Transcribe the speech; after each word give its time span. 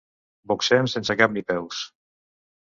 Boxem 0.51 0.89
sense 0.93 1.17
cap 1.19 1.35
ni 1.37 1.45
peus. 1.53 1.85